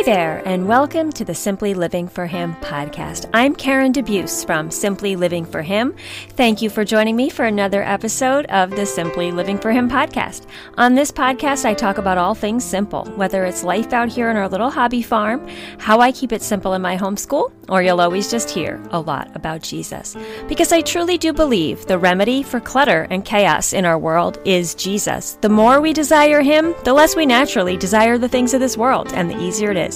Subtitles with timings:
[0.00, 3.28] Hi there, and welcome to the Simply Living for Him podcast.
[3.34, 5.94] I'm Karen DeBeus from Simply Living for Him.
[6.30, 10.46] Thank you for joining me for another episode of the Simply Living for Him podcast.
[10.78, 14.38] On this podcast, I talk about all things simple, whether it's life out here in
[14.38, 18.30] our little hobby farm, how I keep it simple in my homeschool, or you'll always
[18.30, 20.16] just hear a lot about Jesus.
[20.48, 24.74] Because I truly do believe the remedy for clutter and chaos in our world is
[24.74, 25.36] Jesus.
[25.42, 29.12] The more we desire Him, the less we naturally desire the things of this world,
[29.12, 29.89] and the easier it is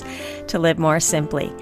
[0.49, 1.53] to live more simply.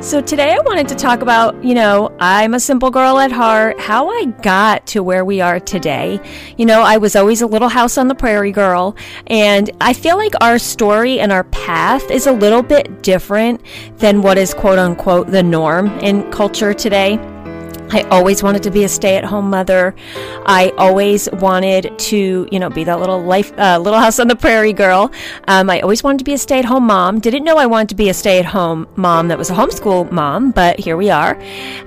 [0.00, 3.80] So, today I wanted to talk about, you know, I'm a simple girl at heart,
[3.80, 6.20] how I got to where we are today.
[6.56, 8.96] You know, I was always a little house on the prairie girl,
[9.26, 13.60] and I feel like our story and our path is a little bit different
[13.96, 17.18] than what is quote unquote the norm in culture today.
[17.90, 19.94] I always wanted to be a stay-at-home mother.
[20.44, 24.36] I always wanted to, you know, be that little life, uh, little house on the
[24.36, 25.10] prairie girl.
[25.46, 27.18] Um, I always wanted to be a stay-at-home mom.
[27.20, 30.78] Didn't know I wanted to be a stay-at-home mom that was a homeschool mom, but
[30.78, 31.40] here we are.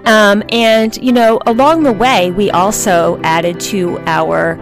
[0.05, 4.59] Um, and you know, along the way, we also added to our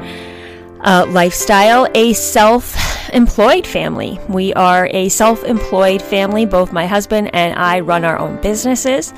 [0.81, 4.19] uh, lifestyle a self-employed family.
[4.30, 6.45] We are a self-employed family.
[6.45, 9.13] Both my husband and I run our own businesses.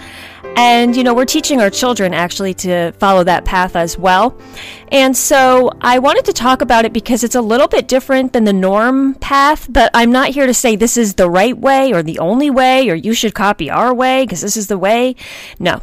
[0.55, 4.37] And, you know, we're teaching our children actually to follow that path as well.
[4.91, 8.43] And so I wanted to talk about it because it's a little bit different than
[8.43, 12.03] the norm path, but I'm not here to say this is the right way or
[12.03, 15.15] the only way or you should copy our way because this is the way.
[15.59, 15.81] No.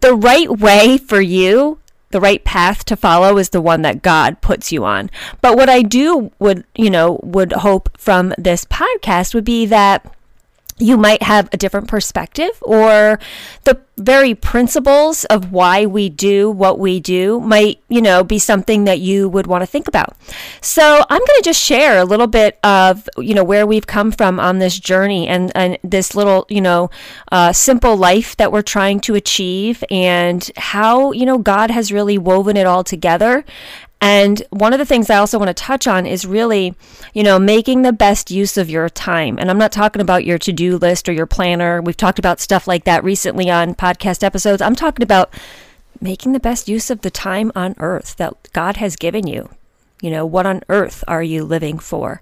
[0.00, 1.78] The right way for you
[2.12, 5.10] the right path to follow is the one that God puts you on.
[5.40, 10.14] But what I do would, you know, would hope from this podcast would be that
[10.78, 13.18] you might have a different perspective or
[13.64, 18.84] the very principles of why we do what we do might you know be something
[18.84, 20.16] that you would want to think about.
[20.60, 24.10] So i'm going to just share a little bit of you know where we've come
[24.10, 26.90] from on this journey and and this little you know
[27.30, 32.18] uh, simple life that we're trying to achieve and how you know god has really
[32.18, 33.44] woven it all together
[34.02, 36.74] and one of the things I also want to touch on is really,
[37.14, 39.38] you know, making the best use of your time.
[39.38, 41.80] And I'm not talking about your to do list or your planner.
[41.80, 44.60] We've talked about stuff like that recently on podcast episodes.
[44.60, 45.32] I'm talking about
[46.00, 49.48] making the best use of the time on earth that God has given you.
[50.02, 52.20] You know, what on earth are you living for?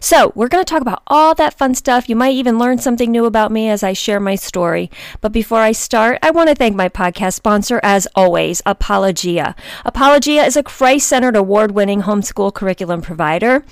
[0.00, 2.08] So, we're going to talk about all that fun stuff.
[2.08, 4.90] You might even learn something new about me as I share my story.
[5.20, 9.54] But before I start, I want to thank my podcast sponsor, as always, Apologia.
[9.84, 13.62] Apologia is a Christ centered, award winning homeschool curriculum provider.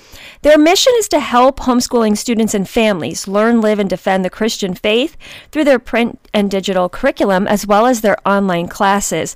[0.43, 4.75] Their mission is to help homeschooling students and families learn, live, and defend the Christian
[4.75, 5.17] faith
[5.51, 9.35] through their print and digital curriculum, as well as their online classes.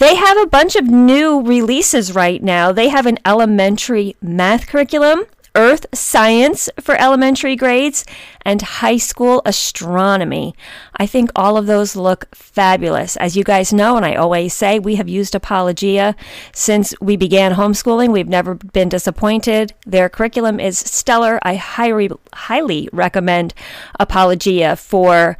[0.00, 2.72] They have a bunch of new releases right now.
[2.72, 8.06] They have an elementary math curriculum, earth science for elementary grades,
[8.40, 10.54] and high school astronomy.
[10.96, 13.16] I think all of those look fabulous.
[13.16, 16.16] As you guys know, and I always say, we have used Apologia
[16.50, 18.10] since we began homeschooling.
[18.10, 19.74] We've never been disappointed.
[19.84, 21.38] Their curriculum is stellar.
[21.42, 23.52] I highly, highly recommend
[23.98, 25.36] Apologia for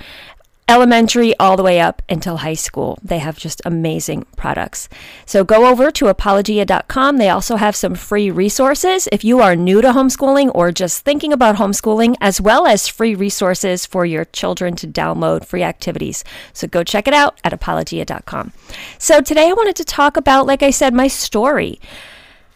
[0.71, 2.99] elementary all the way up until high school.
[3.03, 4.89] They have just amazing products.
[5.27, 7.17] So go over to apologia.com.
[7.17, 11.33] They also have some free resources if you are new to homeschooling or just thinking
[11.33, 16.23] about homeschooling, as well as free resources for your children to download free activities.
[16.53, 18.53] So go check it out at apologia.com.
[18.97, 21.81] So today I wanted to talk about, like I said, my story.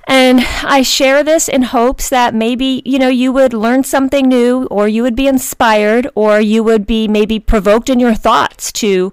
[0.07, 4.67] And I share this in hopes that maybe, you know, you would learn something new
[4.71, 9.13] or you would be inspired or you would be maybe provoked in your thoughts to,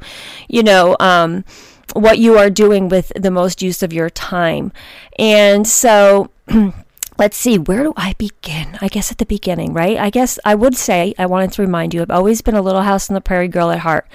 [0.49, 1.45] you know, um,
[1.93, 4.71] what you are doing with the most use of your time.
[5.17, 6.29] And so
[7.21, 8.79] let's see, where do I begin?
[8.81, 9.95] I guess at the beginning, right?
[9.95, 12.81] I guess I would say, I wanted to remind you, I've always been a little
[12.81, 14.07] house on the prairie girl at heart.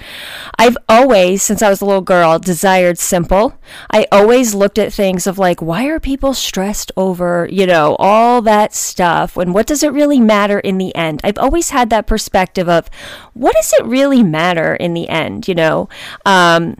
[0.59, 3.57] I've always, since I was a little girl, desired simple.
[3.89, 8.41] I always looked at things of like, why are people stressed over, you know, all
[8.41, 9.37] that stuff?
[9.37, 11.21] And what does it really matter in the end?
[11.23, 12.89] I've always had that perspective of,
[13.33, 15.87] what does it really matter in the end, you know?
[16.25, 16.75] Um,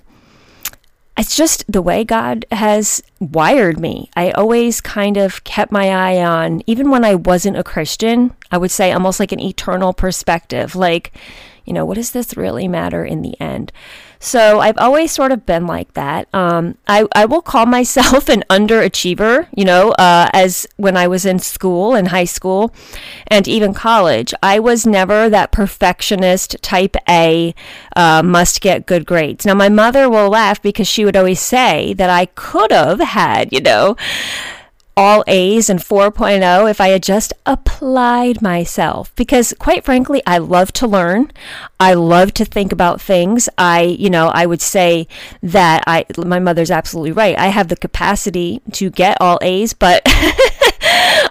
[1.17, 4.09] it's just the way God has wired me.
[4.15, 8.57] I always kind of kept my eye on, even when I wasn't a Christian, I
[8.57, 10.75] would say almost like an eternal perspective.
[10.75, 11.13] Like,
[11.65, 13.71] you know, what does this really matter in the end?
[14.19, 16.27] So I've always sort of been like that.
[16.33, 21.25] Um, I, I will call myself an underachiever, you know, uh, as when I was
[21.25, 22.73] in school, in high school,
[23.27, 24.33] and even college.
[24.41, 27.53] I was never that perfectionist type A,
[27.95, 29.45] uh, must get good grades.
[29.45, 33.51] Now, my mother will laugh because she would always say that I could have had,
[33.51, 33.95] you know,
[34.97, 39.15] all A's and 4.0 if I had just applied myself.
[39.15, 41.31] Because quite frankly, I love to learn.
[41.79, 43.47] I love to think about things.
[43.59, 45.07] I, you know, I would say
[45.43, 47.37] that I, my mother's absolutely right.
[47.37, 50.01] I have the capacity to get all A's, but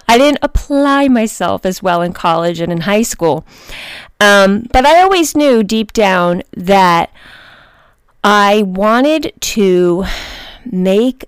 [0.07, 3.45] I didn't apply myself as well in college and in high school.
[4.21, 7.11] Um, but I always knew deep down that
[8.23, 10.05] I wanted to
[10.65, 11.25] make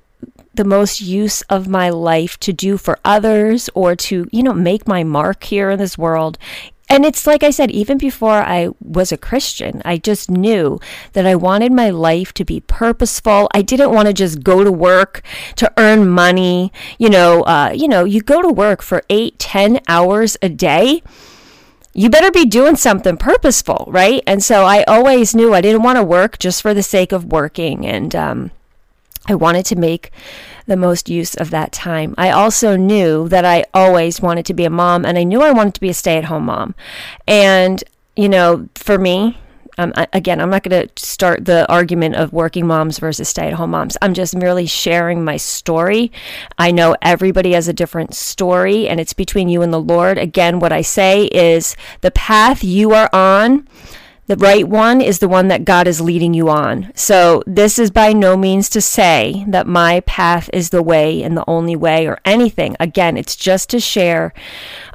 [0.60, 4.86] the most use of my life to do for others or to, you know, make
[4.86, 6.38] my mark here in this world.
[6.90, 10.78] And it's like I said, even before I was a Christian, I just knew
[11.14, 13.48] that I wanted my life to be purposeful.
[13.54, 15.22] I didn't want to just go to work
[15.56, 16.74] to earn money.
[16.98, 21.02] You know, uh, you know, you go to work for eight, ten hours a day
[21.92, 24.22] you better be doing something purposeful, right?
[24.28, 27.26] And so I always knew I didn't want to work just for the sake of
[27.26, 27.86] working.
[27.86, 28.52] And um,
[29.30, 30.12] I wanted to make
[30.66, 32.16] the most use of that time.
[32.18, 35.52] I also knew that I always wanted to be a mom, and I knew I
[35.52, 36.76] wanted to be a stay at home mom.
[37.28, 37.84] And,
[38.16, 39.38] you know, for me,
[39.80, 43.54] um, again, I'm not going to start the argument of working moms versus stay at
[43.54, 43.96] home moms.
[44.02, 46.12] I'm just merely sharing my story.
[46.58, 50.18] I know everybody has a different story, and it's between you and the Lord.
[50.18, 53.70] Again, what I say is the path you are on
[54.30, 56.92] the right one is the one that God is leading you on.
[56.94, 61.36] So, this is by no means to say that my path is the way and
[61.36, 62.76] the only way or anything.
[62.80, 64.32] Again, it's just to share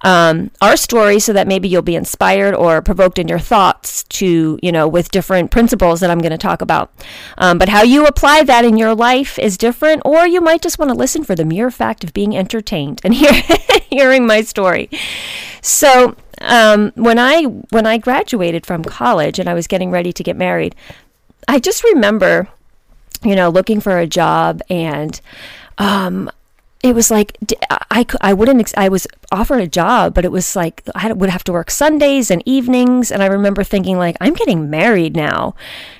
[0.04, 4.56] um, our story so that maybe you'll be inspired or provoked in your thoughts to,
[4.62, 6.92] you know, with different principles that I'm going to talk about.
[7.36, 10.78] Um, but how you apply that in your life is different, or you might just
[10.78, 13.32] want to listen for the mere fact of being entertained and hear,
[13.90, 14.88] hearing my story.
[15.60, 16.14] So,
[16.44, 20.36] um, when I when I graduated from college and I was getting ready to get
[20.36, 20.74] married,
[21.48, 22.48] I just remember,
[23.22, 25.20] you know, looking for a job and
[25.78, 26.30] um,
[26.84, 27.38] it was like
[27.70, 31.42] I, I wouldn't I was offered a job but it was like I would have
[31.44, 33.10] to work Sundays and evenings.
[33.10, 35.54] And I remember thinking like I'm getting married now.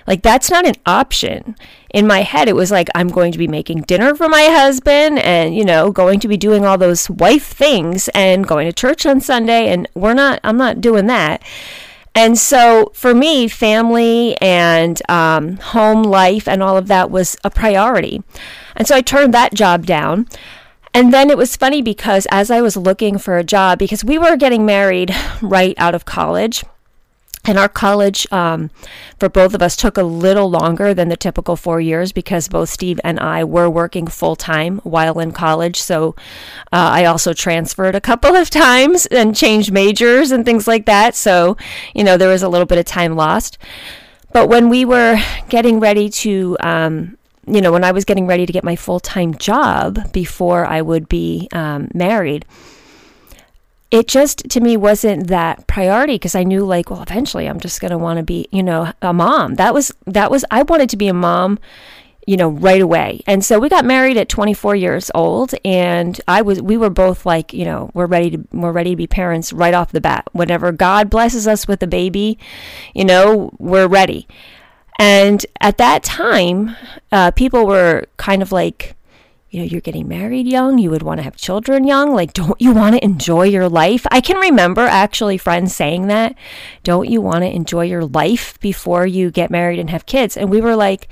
[0.06, 1.56] Like that's not an option.
[1.88, 5.20] In my head it was like I'm going to be making dinner for my husband
[5.20, 9.06] and you know going to be doing all those wife things and going to church
[9.06, 9.68] on Sunday.
[9.68, 11.42] And we're not I'm not doing that.
[12.14, 17.48] And so for me family and um, home life and all of that was a
[17.48, 18.22] priority.
[18.76, 20.28] And so I turned that job down
[20.94, 24.16] and then it was funny because as I was looking for a job, because we
[24.16, 26.64] were getting married right out of college,
[27.46, 28.70] and our college um,
[29.18, 32.70] for both of us took a little longer than the typical four years because both
[32.70, 35.80] Steve and I were working full time while in college.
[35.80, 36.14] So
[36.72, 41.14] uh, I also transferred a couple of times and changed majors and things like that.
[41.14, 41.58] So,
[41.94, 43.58] you know, there was a little bit of time lost.
[44.32, 45.18] But when we were
[45.50, 49.00] getting ready to um, you know, when I was getting ready to get my full
[49.00, 52.44] time job before I would be um, married,
[53.90, 57.80] it just to me wasn't that priority because I knew like, well, eventually I'm just
[57.80, 59.54] going to want to be, you know, a mom.
[59.54, 61.60] That was, that was, I wanted to be a mom,
[62.26, 63.20] you know, right away.
[63.26, 67.24] And so we got married at 24 years old and I was, we were both
[67.24, 70.28] like, you know, we're ready to, we're ready to be parents right off the bat.
[70.32, 72.36] Whenever God blesses us with a baby,
[72.94, 74.26] you know, we're ready.
[74.98, 76.76] And at that time,
[77.10, 78.96] uh, people were kind of like,
[79.50, 82.12] you know, you're getting married young, you would want to have children young.
[82.12, 84.06] Like, don't you want to enjoy your life?
[84.10, 86.34] I can remember actually friends saying that.
[86.82, 90.36] Don't you want to enjoy your life before you get married and have kids?
[90.36, 91.08] And we were like,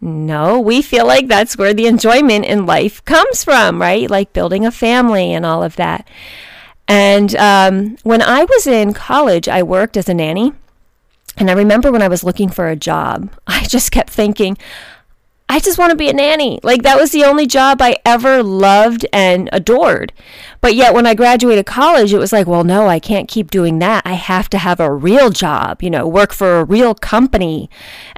[0.00, 4.08] no, we feel like that's where the enjoyment in life comes from, right?
[4.08, 6.08] Like building a family and all of that.
[6.88, 10.52] And um, when I was in college, I worked as a nanny.
[11.40, 14.56] And I remember when I was looking for a job, I just kept thinking,
[15.48, 16.60] I just want to be a nanny.
[16.62, 20.12] Like that was the only job I ever loved and adored.
[20.60, 23.80] But yet when I graduated college, it was like, well, no, I can't keep doing
[23.80, 24.02] that.
[24.06, 27.68] I have to have a real job, you know, work for a real company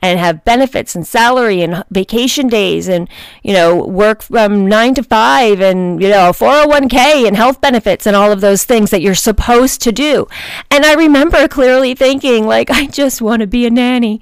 [0.02, 3.08] and have benefits and salary and vacation days and,
[3.44, 8.16] you know, work from nine to five and, you know, 401k and health benefits and
[8.16, 10.26] all of those things that you're supposed to do.
[10.70, 14.20] And I remember clearly thinking, like, I just want to be a nanny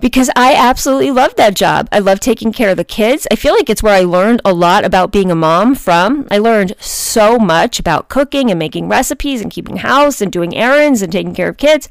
[0.00, 1.88] because I absolutely love that job.
[1.90, 3.26] I love taking care of the kids.
[3.30, 6.28] I feel like it's where I learned a lot about being a mom from.
[6.30, 11.00] I learned so much about cooking and making recipes and keeping house and doing errands
[11.00, 11.88] and taking care of kids.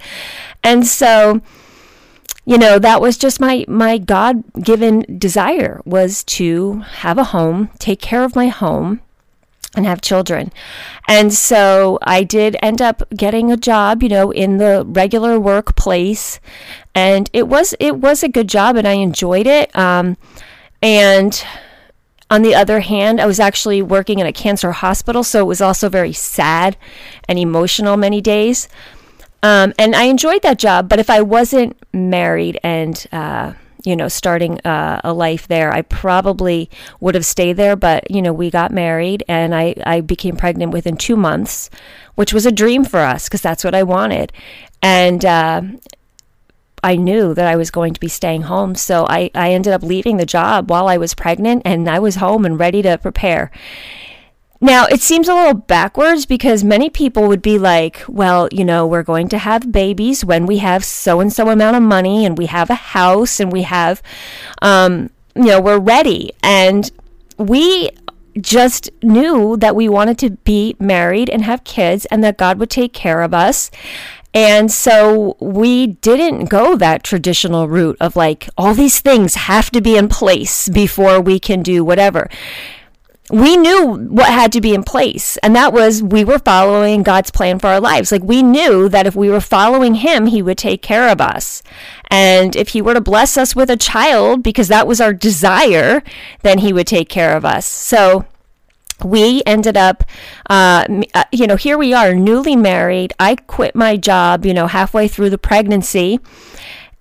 [0.64, 1.42] And so,
[2.46, 8.00] you know, that was just my my God-given desire was to have a home, take
[8.02, 9.02] care of my home
[9.76, 10.52] and have children.
[11.08, 16.40] And so I did end up getting a job, you know, in the regular workplace,
[16.94, 19.76] and it was it was a good job, and I enjoyed it.
[19.76, 20.18] Um,
[20.82, 21.44] and
[22.30, 25.62] on the other hand, I was actually working in a cancer hospital, so it was
[25.62, 26.78] also very sad
[27.28, 28.68] and emotional many days.
[29.44, 33.54] Um, and I enjoyed that job, but if I wasn't married and uh,
[33.86, 35.72] you know, starting uh, a life there.
[35.72, 40.02] I probably would have stayed there, but, you know, we got married and I, I
[40.02, 41.70] became pregnant within two months,
[42.16, 44.34] which was a dream for us because that's what I wanted.
[44.82, 45.62] And uh,
[46.84, 48.76] I knew that I was going to be staying home.
[48.76, 52.16] So I, I ended up leaving the job while I was pregnant and I was
[52.16, 53.52] home and ready to prepare.
[54.62, 58.88] Now, it seems a little backwards because many people would be like, well, you know,
[58.88, 62.38] we're going to have babies when we have so and so amount of money and
[62.38, 64.02] we have a house and we have,
[64.62, 66.32] um, you know, we're ready.
[66.42, 66.90] And
[67.38, 67.90] we
[68.40, 72.70] just knew that we wanted to be married and have kids and that God would
[72.70, 73.72] take care of us.
[74.34, 79.82] And so we didn't go that traditional route of like, all these things have to
[79.82, 82.30] be in place before we can do whatever
[83.32, 87.32] we knew what had to be in place and that was we were following God's
[87.32, 88.12] plan for our lives.
[88.12, 91.64] Like we knew that if we were following him he would take care of us.
[92.12, 96.04] And if he were to bless us with a child because that was our desire
[96.44, 97.66] then he would take care of us.
[97.66, 98.26] So
[99.04, 100.04] we ended up
[100.50, 103.12] uh, uh you know here we are newly married.
[103.20, 106.20] I quit my job you know halfway through the pregnancy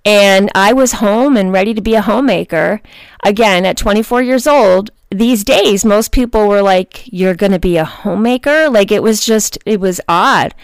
[0.07, 2.83] and I was home and ready to be a homemaker.
[3.23, 7.77] Again, at 24 years old, these days, most people were like, You're going to be
[7.77, 8.69] a homemaker?
[8.69, 10.55] Like, it was just, it was odd.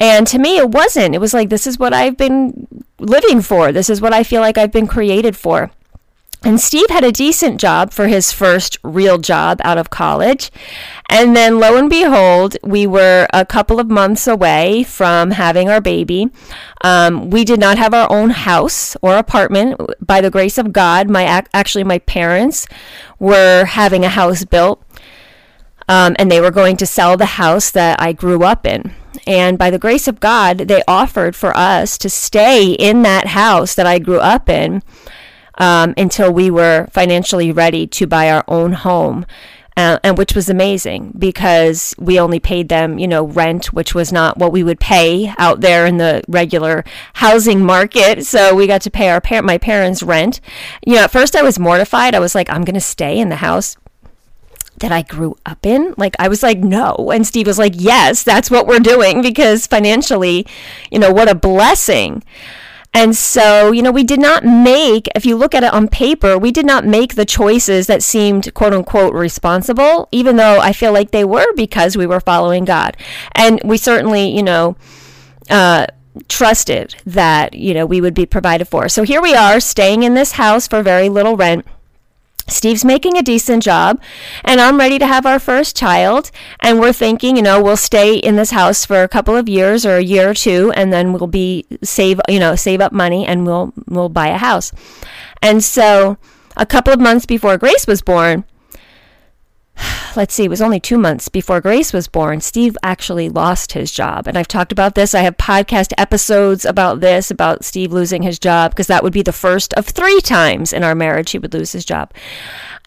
[0.00, 1.14] And to me, it wasn't.
[1.14, 2.68] It was like, This is what I've been
[2.98, 3.72] living for.
[3.72, 5.70] This is what I feel like I've been created for.
[6.44, 10.52] And Steve had a decent job for his first real job out of college.
[11.10, 15.80] And then lo and behold, we were a couple of months away from having our
[15.80, 16.30] baby.
[16.82, 19.80] Um, we did not have our own house or apartment.
[20.00, 22.68] By the grace of God, my actually my parents
[23.18, 24.82] were having a house built.
[25.88, 28.94] Um, and they were going to sell the house that I grew up in.
[29.26, 33.74] And by the grace of God, they offered for us to stay in that house
[33.74, 34.82] that I grew up in
[35.58, 39.26] um, until we were financially ready to buy our own home.
[39.76, 44.12] Uh, and which was amazing because we only paid them, you know, rent, which was
[44.12, 46.84] not what we would pay out there in the regular
[47.14, 48.26] housing market.
[48.26, 50.40] So we got to pay our par- my parents' rent.
[50.84, 52.12] You know, at first I was mortified.
[52.12, 53.76] I was like, I'm going to stay in the house
[54.80, 55.94] that I grew up in?
[55.96, 57.10] Like, I was like, no.
[57.12, 60.46] And Steve was like, yes, that's what we're doing because financially,
[60.90, 62.22] you know, what a blessing.
[62.98, 66.36] And so, you know, we did not make, if you look at it on paper,
[66.36, 70.92] we did not make the choices that seemed quote unquote responsible, even though I feel
[70.92, 72.96] like they were because we were following God.
[73.36, 74.76] And we certainly, you know,
[75.48, 75.86] uh,
[76.26, 78.88] trusted that, you know, we would be provided for.
[78.88, 81.64] So here we are staying in this house for very little rent
[82.48, 84.00] Steve's making a decent job,
[84.44, 86.30] and I'm ready to have our first child.
[86.60, 89.84] And we're thinking, you know, we'll stay in this house for a couple of years
[89.84, 93.26] or a year or two, and then we'll be save, you know, save up money,
[93.26, 94.72] and we'll we'll buy a house.
[95.42, 96.18] And so,
[96.56, 98.44] a couple of months before Grace was born,
[100.16, 103.90] let's see, it was only two months before Grace was born, Steve actually lost his
[103.90, 104.26] job.
[104.26, 105.14] And I've talked about this.
[105.14, 109.22] I have podcast episodes about this, about Steve losing his job, because that would be
[109.22, 112.12] the first of three times in our marriage he would lose his job.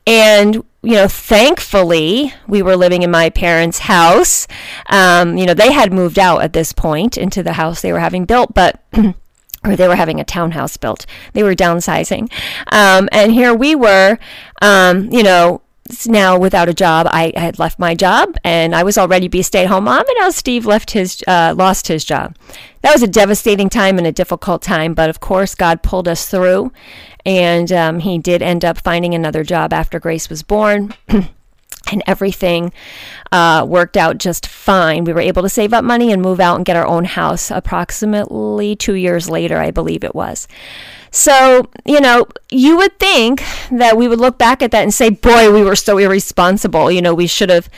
[0.08, 4.48] And, you know, thankfully, we were living in my parents' house.
[4.88, 8.00] Um, you know, they had moved out at this point into the house they were
[8.00, 8.84] having built, but.
[9.64, 11.06] or they were having a townhouse built.
[11.34, 12.32] They were downsizing.
[12.72, 14.18] Um, and here we were,
[14.60, 15.62] um, you know,
[16.08, 17.08] now without a job.
[17.10, 20.00] I had left my job and I was already be a stay at home mom,
[20.08, 22.36] and now Steve left his, uh, lost his job.
[22.82, 26.28] That was a devastating time and a difficult time, but of course, God pulled us
[26.28, 26.72] through,
[27.26, 30.94] and um, he did end up finding another job after Grace was born.
[31.92, 32.72] and everything
[33.32, 35.04] uh, worked out just fine.
[35.04, 37.52] We were able to save up money and move out and get our own house
[37.52, 40.48] approximately two years later, I believe it was.
[41.14, 45.10] So, you know, you would think that we would look back at that and say,
[45.10, 46.90] boy, we were so irresponsible.
[46.90, 47.70] You know, we should have,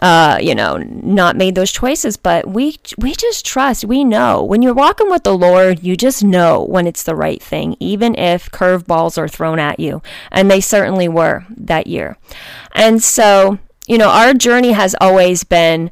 [0.00, 2.16] uh, you know, not made those choices.
[2.16, 3.84] But we, we just trust.
[3.84, 7.42] We know when you're walking with the Lord, you just know when it's the right
[7.42, 10.00] thing, even if curveballs are thrown at you.
[10.32, 12.16] And they certainly were that year.
[12.72, 15.90] And so, you know, our journey has always been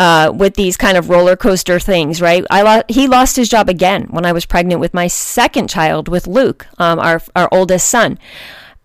[0.00, 2.42] uh, with these kind of roller coaster things, right?
[2.50, 6.08] I lo- he lost his job again when I was pregnant with my second child
[6.08, 8.18] with Luke, um, our our oldest son.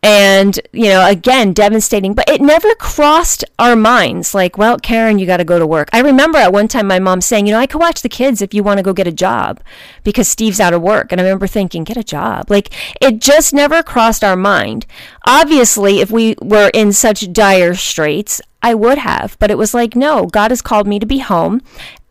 [0.03, 5.25] And, you know, again, devastating, but it never crossed our minds like, well, Karen, you
[5.25, 5.89] got to go to work.
[5.91, 8.39] I remember at one time my mom saying, you know, I could watch the kids
[8.39, 9.61] if you want to go get a job
[10.03, 11.11] because Steve's out of work.
[11.11, 12.51] And I remember thinking, get a job.
[12.51, 14.85] Like, it just never crossed our mind.
[15.25, 19.95] Obviously, if we were in such dire straits, I would have, but it was like,
[19.95, 21.61] no, God has called me to be home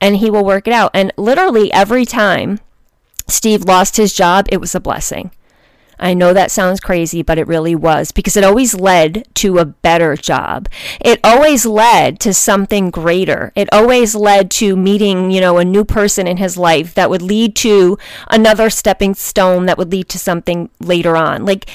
[0.01, 0.93] and He will work it out.
[0.95, 2.61] And literally every time
[3.27, 5.33] Steve lost his job, it was a blessing.
[5.99, 9.65] I know that sounds crazy, but it really was because it always led to a
[9.65, 10.69] better job.
[11.01, 13.53] It always led to something greater.
[13.57, 17.23] It always led to meeting, you know, a new person in his life that would
[17.23, 21.45] lead to another stepping stone that would lead to something later on.
[21.45, 21.69] Like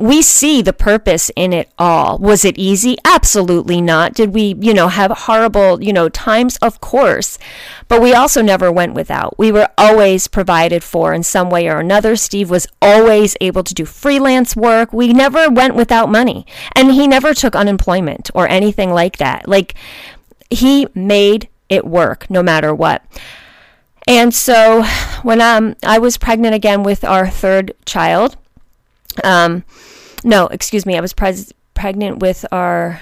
[0.00, 2.18] we see the purpose in it all.
[2.18, 2.96] Was it easy?
[3.04, 4.14] Absolutely not.
[4.14, 6.56] Did we, you know, have horrible, you know, times?
[6.56, 7.38] Of course.
[7.86, 9.38] But we also never went without.
[9.38, 12.16] We were always provided for in some way or another.
[12.16, 14.92] Steve was always able to do freelance work.
[14.92, 16.46] We never went without money.
[16.74, 19.46] And he never took unemployment or anything like that.
[19.46, 19.74] Like,
[20.50, 23.04] he made it work no matter what.
[24.06, 24.82] And so
[25.22, 28.36] when um, I was pregnant again with our third child,
[29.22, 29.64] um,
[30.24, 30.96] no, excuse me.
[30.96, 33.00] I was pres- pregnant with our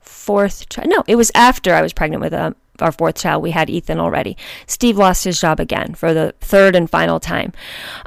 [0.00, 0.88] fourth child.
[0.88, 3.42] No, it was after I was pregnant with um, our fourth child.
[3.42, 4.36] We had Ethan already.
[4.66, 7.52] Steve lost his job again for the third and final time.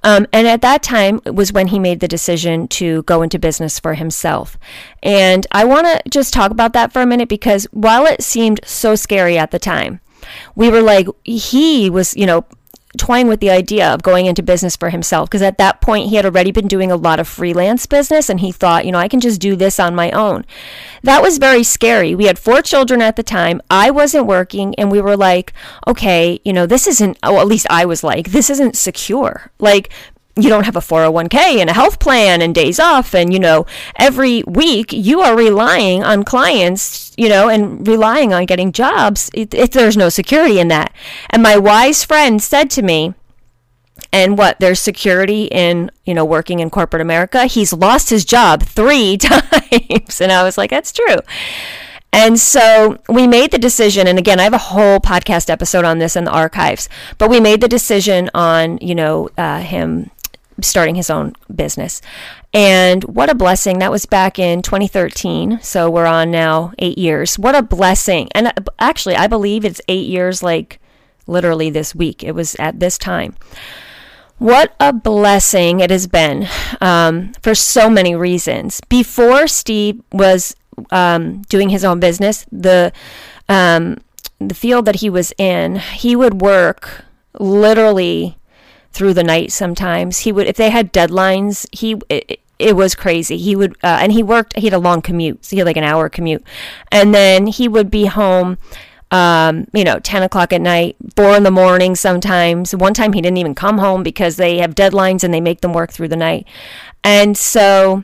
[0.03, 3.39] Um, and at that time it was when he made the decision to go into
[3.39, 4.57] business for himself.
[5.03, 8.59] And I want to just talk about that for a minute because while it seemed
[8.63, 10.01] so scary at the time,
[10.55, 12.45] we were like, he was, you know,
[12.97, 16.15] toying with the idea of going into business for himself because at that point he
[16.15, 19.07] had already been doing a lot of freelance business and he thought, you know, I
[19.07, 20.45] can just do this on my own.
[21.03, 22.15] That was very scary.
[22.15, 23.61] We had four children at the time.
[23.69, 25.53] I wasn't working and we were like,
[25.87, 29.51] okay, you know, this isn't, oh, at least I was like, this isn't secure.
[29.59, 29.91] Like
[30.37, 33.65] you don't have a 401k and a health plan and days off and you know
[33.95, 39.29] every week you are relying on clients you know and relying on getting jobs.
[39.33, 40.93] If there's no security in that.
[41.29, 43.13] And my wise friend said to me
[44.11, 47.45] and what there's security in you know working in corporate america?
[47.45, 50.19] He's lost his job three times.
[50.19, 51.17] And i was like that's true.
[52.11, 55.99] And so we made the decision, and again, I have a whole podcast episode on
[55.99, 56.87] this in the archives,
[57.17, 60.11] but we made the decision on, you know, uh, him
[60.61, 62.01] starting his own business.
[62.53, 63.79] And what a blessing.
[63.79, 65.59] That was back in 2013.
[65.61, 67.37] So we're on now eight years.
[67.37, 68.29] What a blessing.
[68.33, 70.79] And uh, actually, I believe it's eight years, like
[71.27, 72.23] literally this week.
[72.23, 73.35] It was at this time.
[74.37, 76.47] What a blessing it has been
[76.81, 78.81] um, for so many reasons.
[78.89, 80.55] Before Steve was
[80.91, 82.91] um, doing his own business, the
[83.47, 83.97] um,
[84.39, 87.05] the field that he was in, he would work
[87.39, 88.37] literally
[88.95, 90.19] through the night sometimes.
[90.19, 93.37] He would, if they had deadlines, he, it, it was crazy.
[93.37, 95.43] He would, uh, and he worked, he had a long commute.
[95.45, 96.43] So he had like an hour commute.
[96.91, 98.57] And then he would be home,
[99.11, 102.73] um, you know, 10 o'clock at night, four in the morning sometimes.
[102.73, 105.73] One time he didn't even come home because they have deadlines and they make them
[105.73, 106.47] work through the night.
[107.03, 108.03] And so,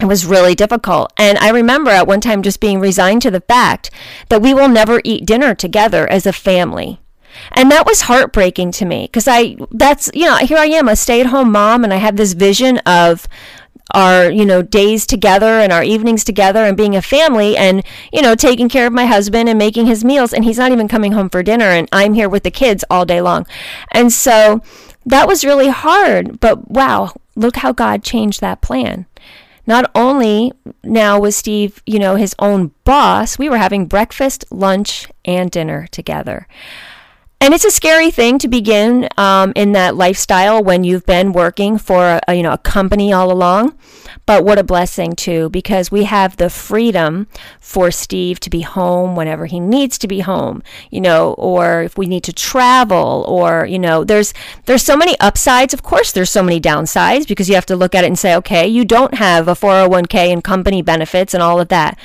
[0.00, 1.12] it was really difficult.
[1.16, 3.90] And I remember at one time just being resigned to the fact
[4.28, 7.00] that we will never eat dinner together as a family.
[7.52, 10.96] And that was heartbreaking to me because I, that's, you know, here I am, a
[10.96, 13.28] stay at home mom, and I have this vision of
[13.94, 18.20] our, you know, days together and our evenings together and being a family and, you
[18.20, 20.32] know, taking care of my husband and making his meals.
[20.32, 23.04] And he's not even coming home for dinner, and I'm here with the kids all
[23.04, 23.46] day long.
[23.92, 24.60] And so
[25.04, 26.40] that was really hard.
[26.40, 29.06] But wow, look how God changed that plan
[29.66, 30.52] not only
[30.84, 35.88] now was Steve, you know, his own boss, we were having breakfast, lunch, and dinner
[35.88, 36.46] together.
[37.38, 41.76] And it's a scary thing to begin um, in that lifestyle when you've been working
[41.76, 43.76] for a, you know a company all along.
[44.24, 47.28] But what a blessing too, because we have the freedom
[47.60, 51.96] for Steve to be home whenever he needs to be home, you know, or if
[51.96, 54.32] we need to travel, or you know, there's
[54.64, 55.74] there's so many upsides.
[55.74, 58.34] Of course, there's so many downsides because you have to look at it and say,
[58.36, 61.98] okay, you don't have a 401k and company benefits and all of that.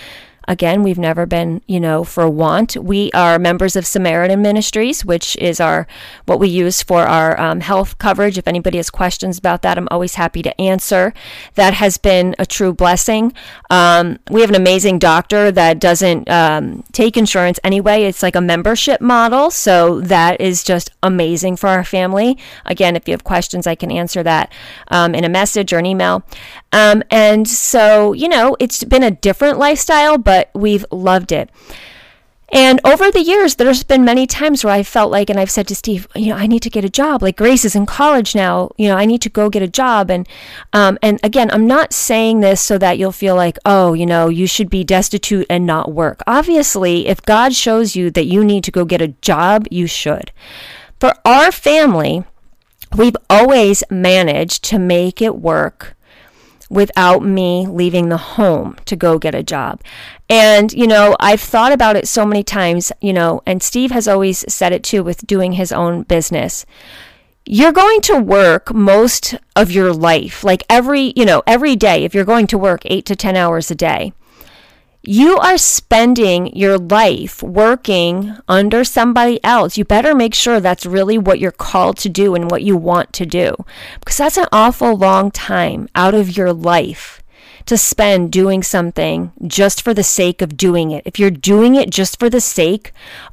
[0.52, 2.76] Again, we've never been, you know, for want.
[2.76, 5.88] We are members of Samaritan Ministries, which is our
[6.26, 8.38] what we use for our um, health coverage.
[8.38, 11.14] If anybody has questions about that, I'm always happy to answer.
[11.56, 13.32] That has been a true blessing.
[13.70, 18.04] Um, we have an amazing doctor that doesn't um, take insurance anyway.
[18.04, 22.38] It's like a membership model, so that is just amazing for our family.
[22.66, 24.52] Again, if you have questions, I can answer that
[24.90, 26.26] um, in a message or an email.
[26.74, 31.50] Um, and so, you know, it's been a different lifestyle, but we've loved it.
[32.54, 35.70] And over the years, there's been many times where I felt like, and I've said
[35.70, 37.22] to Steve, you know, I need to get a job.
[37.22, 40.12] Like Grace is in college now, you know, I need to go get a job.
[40.12, 40.28] And
[40.74, 44.28] um, and again, I'm not saying this so that you'll feel like, oh, you know,
[44.28, 46.22] you should be destitute and not work.
[46.28, 50.34] Obviously, if God shows you that you need to go get a job, you should.
[51.00, 52.26] For our family,
[52.98, 55.96] we've always managed to make it work
[56.72, 59.82] without me leaving the home to go get a job.
[60.30, 64.08] And, you know, I've thought about it so many times, you know, and Steve has
[64.08, 66.66] always said it too with doing his own business.
[67.46, 72.16] You're going to work most of your life, like every, you know, every day, if
[72.16, 74.14] you're going to work eight to 10 hours a day
[75.04, 79.78] you are spending your life working under somebody else.
[79.78, 83.12] You better make sure that's really what you're called to do and what you want
[83.14, 83.56] to do.
[84.00, 87.24] Because that's an awful long time out of your life
[87.66, 91.04] to spend doing something just for the sake of doing it.
[91.06, 92.92] If you're doing it just for the sake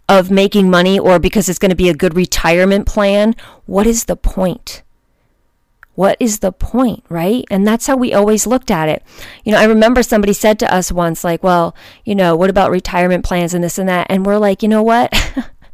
[0.09, 3.35] of making money or because it's going to be a good retirement plan,
[3.66, 4.83] what is the point?
[5.98, 7.44] What is the point, right?
[7.50, 9.02] And that's how we always looked at it.
[9.44, 12.70] You know, I remember somebody said to us once, like, well, you know, what about
[12.70, 14.06] retirement plans and this and that?
[14.08, 15.12] And we're like, you know what?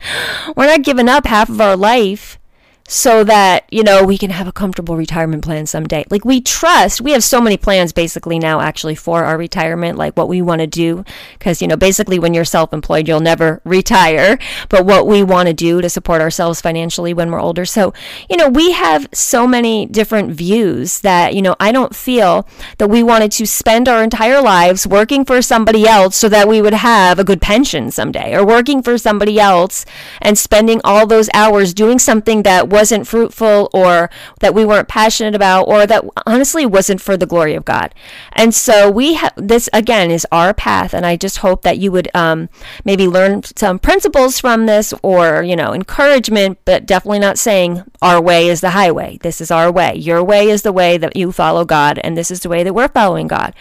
[0.56, 2.38] we're not giving up half of our life
[2.86, 6.04] so that you know we can have a comfortable retirement plan someday.
[6.10, 10.16] Like we trust we have so many plans basically now actually for our retirement like
[10.16, 11.04] what we want to do.
[11.38, 15.54] Because you know basically when you're self-employed you'll never retire but what we want to
[15.54, 17.64] do to support ourselves financially when we're older.
[17.64, 17.92] So
[18.28, 22.46] you know we have so many different views that you know i don't feel
[22.78, 26.60] that we wanted to spend our entire lives working for somebody else so that we
[26.60, 29.84] would have a good pension someday or working for somebody else
[30.20, 34.10] and spending all those hours doing something that wasn't fruitful or
[34.40, 37.94] that we weren't passionate about or that honestly wasn't for the glory of God.
[38.32, 40.92] And so we have this again is our path.
[40.92, 42.48] And I just hope that you would um,
[42.84, 48.20] maybe learn some principles from this or, you know, encouragement, but definitely not saying our
[48.20, 49.18] way is the highway.
[49.22, 49.94] This is our way.
[49.94, 52.00] Your way is the way that you follow God.
[52.02, 53.54] And this is the way that we're following God.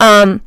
[0.00, 0.42] Um,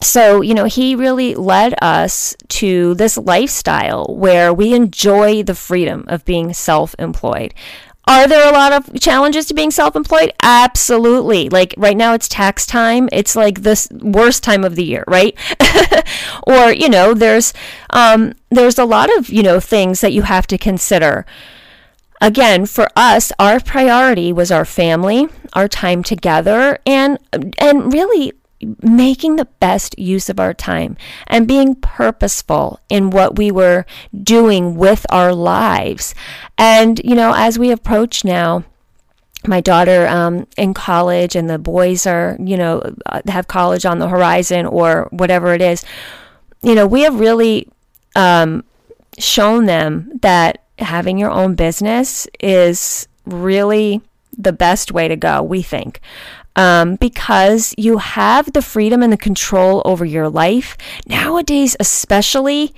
[0.00, 6.04] so, you know, he really led us to this lifestyle where we enjoy the freedom
[6.08, 7.52] of being self employed.
[8.06, 10.32] Are there a lot of challenges to being self employed?
[10.40, 11.48] Absolutely.
[11.48, 13.08] Like right now, it's tax time.
[13.12, 15.36] It's like the worst time of the year, right?
[16.46, 17.52] or, you know, there's,
[17.90, 21.26] um, there's a lot of, you know, things that you have to consider.
[22.20, 27.18] Again, for us, our priority was our family, our time together, and
[27.58, 28.32] and really
[28.82, 33.86] making the best use of our time and being purposeful in what we were
[34.22, 36.14] doing with our lives.
[36.56, 38.64] And, you know, as we approach now,
[39.46, 44.00] my daughter um, in college and the boys are, you know, uh, have college on
[44.00, 45.84] the horizon or whatever it is,
[46.62, 47.68] you know, we have really
[48.16, 48.64] um,
[49.18, 54.00] shown them that having your own business is really
[54.36, 56.00] the best way to go, we think
[56.58, 60.76] um, because you have the freedom and the control over your life.
[61.06, 62.74] Nowadays, especially,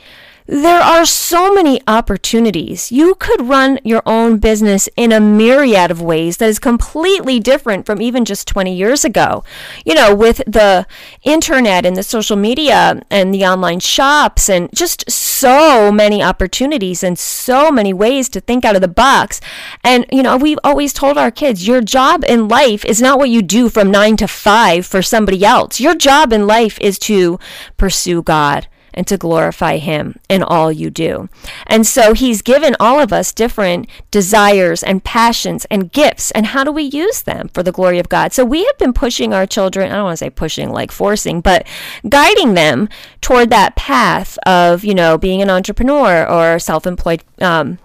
[0.50, 2.90] there are so many opportunities.
[2.90, 7.86] You could run your own business in a myriad of ways that is completely different
[7.86, 9.44] from even just 20 years ago.
[9.86, 10.88] You know, with the
[11.22, 17.16] internet and the social media and the online shops and just so many opportunities and
[17.16, 19.40] so many ways to think out of the box.
[19.84, 23.30] And, you know, we've always told our kids your job in life is not what
[23.30, 25.78] you do from nine to five for somebody else.
[25.78, 27.38] Your job in life is to
[27.76, 31.28] pursue God and to glorify Him in all you do.
[31.66, 36.30] And so He's given all of us different desires and passions and gifts.
[36.32, 38.32] And how do we use them for the glory of God?
[38.32, 41.40] So we have been pushing our children, I don't want to say pushing like forcing,
[41.40, 41.66] but
[42.08, 42.88] guiding them
[43.20, 47.78] toward that path of, you know, being an entrepreneur or self employed um,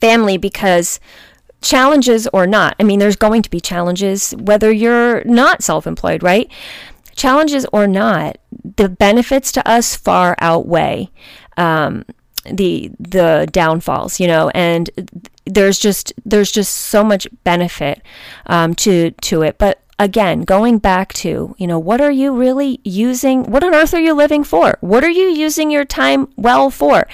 [0.00, 1.00] family because
[1.62, 2.74] challenges or not.
[2.78, 6.50] I mean, there's going to be challenges whether you're not self employed, right?
[7.14, 8.38] Challenges or not,
[8.76, 11.10] the benefits to us far outweigh
[11.56, 12.04] um,
[12.44, 14.20] the the downfalls.
[14.20, 14.90] You know, and
[15.44, 18.02] there's just there's just so much benefit
[18.46, 19.58] um, to to it.
[19.58, 23.44] But again, going back to, you know, what are you really using?
[23.44, 24.76] What on earth are you living for?
[24.80, 27.06] What are you using your time well for?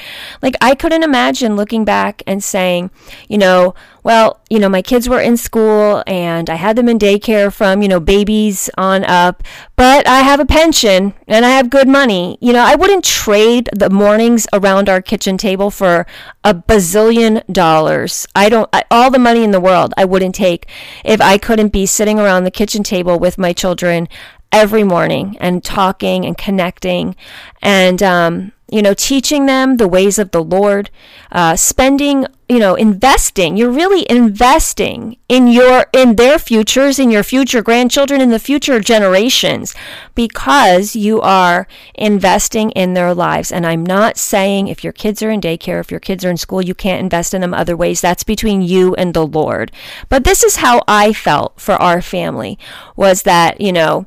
[0.42, 2.90] Like, I couldn't imagine looking back and saying,
[3.28, 3.74] you know,
[4.08, 7.82] well, you know, my kids were in school and I had them in daycare from,
[7.82, 9.42] you know, babies on up,
[9.76, 12.38] but I have a pension and I have good money.
[12.40, 16.06] You know, I wouldn't trade the mornings around our kitchen table for
[16.42, 18.26] a bazillion dollars.
[18.34, 20.70] I don't, I, all the money in the world I wouldn't take
[21.04, 24.08] if I couldn't be sitting around the kitchen table with my children
[24.50, 27.14] every morning and talking and connecting
[27.60, 30.90] and, um, you know, teaching them the ways of the Lord,
[31.32, 33.56] uh, spending, you know, investing.
[33.56, 38.78] You're really investing in your in their futures, in your future grandchildren, in the future
[38.80, 39.74] generations,
[40.14, 43.50] because you are investing in their lives.
[43.50, 46.36] And I'm not saying if your kids are in daycare, if your kids are in
[46.36, 48.02] school, you can't invest in them other ways.
[48.02, 49.72] That's between you and the Lord.
[50.10, 52.58] But this is how I felt for our family
[52.96, 54.06] was that, you know,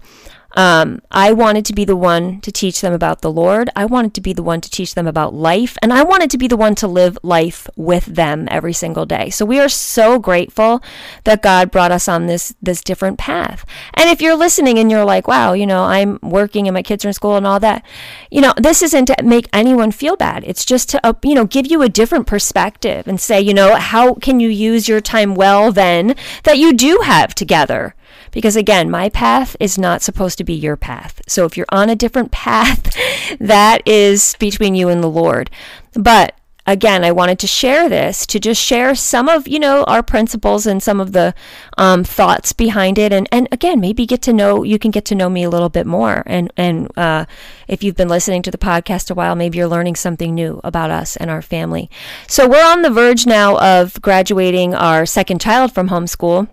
[0.53, 3.69] um, I wanted to be the one to teach them about the Lord.
[3.75, 5.77] I wanted to be the one to teach them about life.
[5.81, 9.29] And I wanted to be the one to live life with them every single day.
[9.29, 10.83] So we are so grateful
[11.23, 13.65] that God brought us on this, this different path.
[13.93, 17.05] And if you're listening and you're like, wow, you know, I'm working and my kids
[17.05, 17.85] are in school and all that,
[18.29, 20.43] you know, this isn't to make anyone feel bad.
[20.45, 23.75] It's just to, uh, you know, give you a different perspective and say, you know,
[23.75, 27.95] how can you use your time well then that you do have together?
[28.31, 31.21] Because again, my path is not supposed to be your path.
[31.27, 32.95] So if you're on a different path,
[33.39, 35.49] that is between you and the Lord.
[35.93, 36.35] But
[36.67, 40.65] again, I wanted to share this to just share some of, you know, our principles
[40.65, 41.33] and some of the
[41.77, 43.11] um, thoughts behind it.
[43.11, 45.69] And, and again, maybe get to know, you can get to know me a little
[45.69, 46.23] bit more.
[46.25, 47.25] And, and uh,
[47.67, 50.91] if you've been listening to the podcast a while, maybe you're learning something new about
[50.91, 51.89] us and our family.
[52.27, 56.47] So we're on the verge now of graduating our second child from homeschool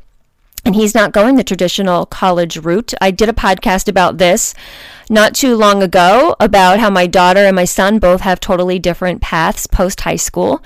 [0.68, 2.92] and he's not going the traditional college route.
[3.00, 4.52] I did a podcast about this
[5.11, 9.21] not too long ago about how my daughter and my son both have totally different
[9.21, 10.62] paths post high school.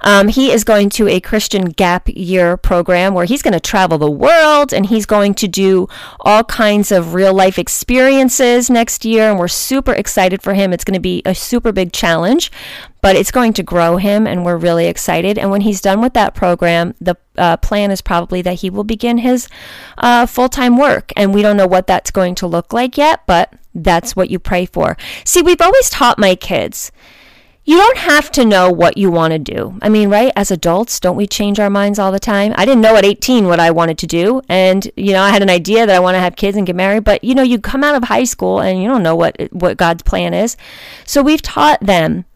[0.00, 3.96] Um, he is going to a Christian gap year program where he's going to travel
[3.96, 5.88] the world and he's going to do
[6.20, 9.30] all kinds of real life experiences next year.
[9.30, 10.74] And we're super excited for him.
[10.74, 12.52] It's going to be a super big challenge,
[13.00, 15.38] but it's going to grow him and we're really excited.
[15.38, 18.84] And when he's done with that program, the uh, plan is probably that he will
[18.84, 19.48] begin his
[19.96, 21.12] uh, full time work.
[21.16, 24.38] And we don't know what that's going to look like yet, but that's what you
[24.38, 24.96] pray for.
[25.24, 26.92] See, we've always taught my kids
[27.66, 29.78] you don't have to know what you want to do.
[29.80, 30.32] I mean, right?
[30.36, 32.52] As adults, don't we change our minds all the time?
[32.56, 34.42] I didn't know at 18 what I wanted to do.
[34.50, 36.76] And, you know, I had an idea that I want to have kids and get
[36.76, 39.36] married, but you know, you come out of high school and you don't know what
[39.50, 40.56] what God's plan is.
[41.06, 42.26] So we've taught them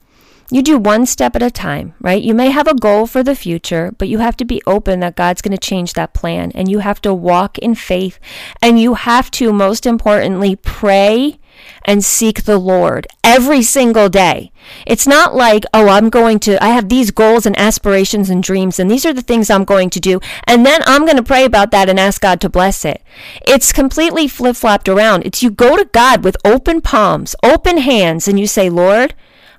[0.51, 2.23] you do one step at a time, right?
[2.23, 5.17] You may have a goal for the future, but you have to be open that
[5.17, 8.19] God's going to change that plan and you have to walk in faith
[8.63, 11.39] and you have to most importantly pray
[11.85, 14.53] and seek the Lord every single day.
[14.87, 18.79] It's not like, oh, I'm going to, I have these goals and aspirations and dreams,
[18.79, 21.45] and these are the things I'm going to do, and then I'm going to pray
[21.45, 23.03] about that and ask God to bless it.
[23.47, 25.27] It's completely flip flopped around.
[25.27, 29.15] It's you go to God with open palms, open hands, and you say, Lord,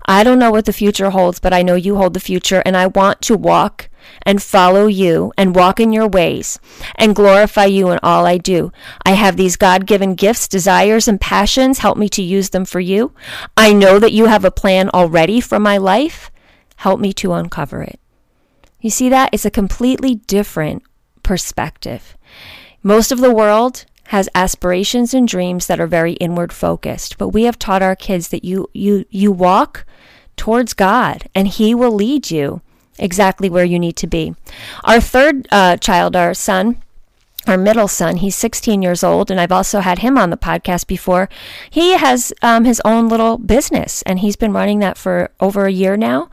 [0.10, 2.76] I don't know what the future holds, but I know you hold the future, and
[2.76, 3.90] I want to walk
[4.24, 6.58] and follow you and walk in your ways
[6.96, 8.72] and glorify you in all I do.
[9.06, 11.78] I have these God given gifts, desires, and passions.
[11.78, 13.14] Help me to use them for you.
[13.56, 16.32] I know that you have a plan already for my life.
[16.78, 18.00] Help me to uncover it.
[18.82, 19.30] You see that?
[19.32, 20.82] It's a completely different
[21.22, 22.18] perspective.
[22.82, 27.44] Most of the world has aspirations and dreams that are very inward focused, but we
[27.44, 29.86] have taught our kids that you you you walk
[30.40, 32.62] towards God and he will lead you
[32.98, 34.36] exactly where you need to be.
[34.84, 36.82] Our third uh, child, our son,
[37.48, 40.88] our middle son, he's 16 years old, and I've also had him on the podcast
[40.88, 41.30] before.
[41.70, 45.72] He has um, his own little business, and he's been running that for over a
[45.72, 46.30] year now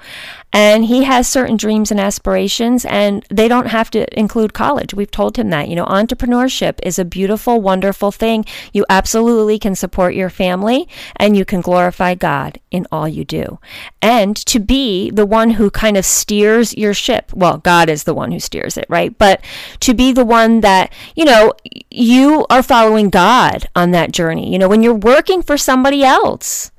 [0.57, 4.95] and he has certain dreams and aspirations and they don't have to include college.
[4.95, 8.47] We've told him that you know entrepreneurship is a beautiful wonderful thing.
[8.73, 13.59] You absolutely can support your family and you can glorify god in all you do.
[14.01, 18.15] And to be the one who kind of steers your ship well god is the
[18.15, 19.17] one who steers it right?
[19.19, 19.45] But
[19.81, 21.53] to be the one that you know
[21.91, 24.51] you are following god on that journey.
[24.51, 26.71] You know when you're working for somebody else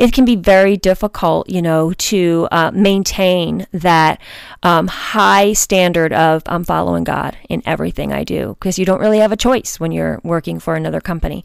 [0.00, 4.18] it can be very difficult, you know, to uh, maintain that
[4.62, 9.18] um, high standard of I'm following God in everything I do because you don't really
[9.18, 11.44] have a choice when you're working for another company.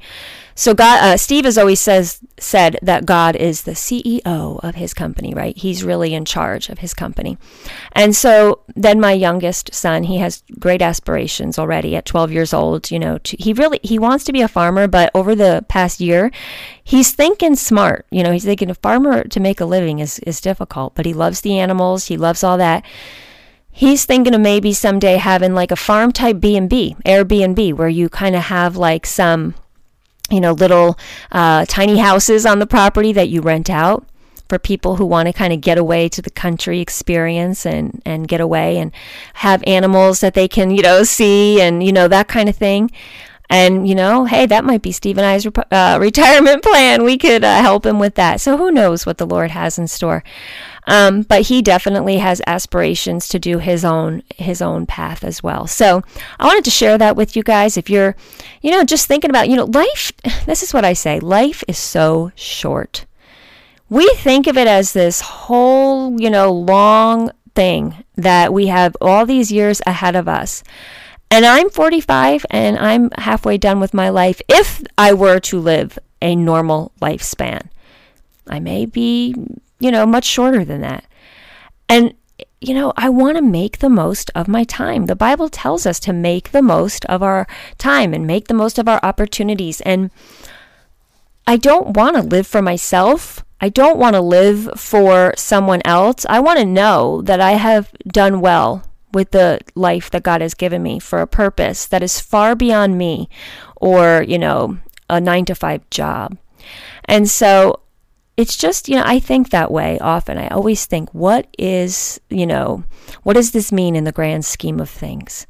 [0.58, 4.24] So God, uh, Steve has always says said that God is the CEO
[4.63, 5.56] of his company, right?
[5.56, 7.38] He's really in charge of his company.
[7.91, 12.89] And so then my youngest son, he has great aspirations already at 12 years old.
[12.89, 16.00] You know, to, he really he wants to be a farmer, but over the past
[16.00, 16.32] year,
[16.82, 18.06] he's thinking smart.
[18.10, 21.13] You know, he's thinking a farmer to make a living is is difficult, but he
[21.13, 22.06] loves the animals.
[22.06, 22.86] He loves all that
[23.78, 28.34] he's thinking of maybe someday having like a farm type b&b airbnb where you kind
[28.34, 29.54] of have like some
[30.30, 30.98] you know, little
[31.32, 34.06] uh, tiny houses on the property that you rent out
[34.48, 38.28] for people who want to kind of get away to the country experience and, and
[38.28, 38.92] get away and
[39.36, 42.92] have animals that they can, you know, see and, you know, that kind of thing.
[43.50, 47.04] And, you know, hey, that might be Steve and I's uh, retirement plan.
[47.04, 48.42] We could uh, help him with that.
[48.42, 50.24] So who knows what the Lord has in store.
[50.88, 55.65] Um, but he definitely has aspirations to do his own his own path as well.
[55.67, 56.04] So
[56.39, 57.78] I wanted to share that with you guys.
[57.78, 58.15] If you're,
[58.62, 60.12] you know, just thinking about, you know, life.
[60.45, 63.06] This is what I say: life is so short.
[63.89, 69.26] We think of it as this whole, you know, long thing that we have all
[69.26, 70.63] these years ahead of us.
[71.32, 75.98] And I'm 45 and I'm halfway done with my life if I were to live
[76.21, 77.69] a normal lifespan.
[78.48, 79.36] I may be,
[79.80, 81.06] you know, much shorter than that.
[81.88, 82.14] And,
[82.62, 85.06] you know, I want to make the most of my time.
[85.06, 88.80] The Bible tells us to make the most of our time and make the most
[88.80, 89.82] of our opportunities.
[89.82, 90.10] And
[91.48, 93.44] I don't want to live for myself.
[93.62, 96.26] I don't want to live for someone else.
[96.28, 98.84] I want to know that I have done well
[99.14, 102.98] with the life that God has given me for a purpose that is far beyond
[102.98, 103.30] me
[103.78, 104.78] or, you know,
[105.10, 106.38] a nine to five job.
[107.06, 107.80] And so
[108.38, 110.38] it's just, you know, I think that way often.
[110.38, 112.84] I always think, what is, you know,
[113.24, 115.48] what does this mean in the grand scheme of things?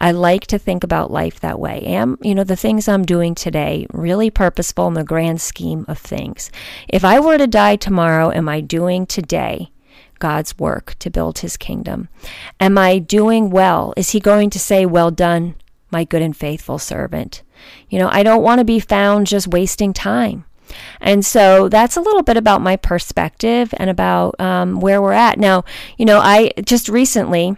[0.00, 1.80] I like to think about life that way.
[1.82, 5.98] Am, you know, the things I'm doing today really purposeful in the grand scheme of
[5.98, 6.50] things?
[6.88, 9.70] If I were to die tomorrow, am I doing today
[10.18, 12.08] God's work to build his kingdom?
[12.58, 13.94] Am I doing well?
[13.96, 15.54] Is he going to say, Well done,
[15.92, 17.42] my good and faithful servant?
[17.88, 20.44] You know, I don't want to be found just wasting time.
[21.00, 25.38] And so that's a little bit about my perspective and about um, where we're at.
[25.38, 25.64] Now,
[25.96, 27.56] you know, I just recently,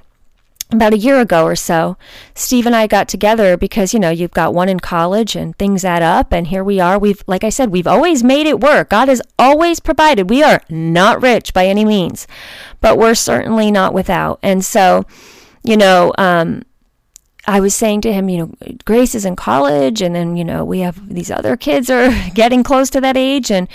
[0.72, 1.96] about a year ago or so,
[2.34, 5.84] Steve and I got together because, you know, you've got one in college and things
[5.84, 6.32] add up.
[6.32, 6.98] And here we are.
[6.98, 8.90] We've, like I said, we've always made it work.
[8.90, 10.28] God has always provided.
[10.28, 12.26] We are not rich by any means,
[12.80, 14.40] but we're certainly not without.
[14.42, 15.04] And so,
[15.62, 16.64] you know, um,
[17.46, 20.64] I was saying to him, you know, Grace is in college, and then, you know,
[20.64, 23.68] we have these other kids are getting close to that age, and,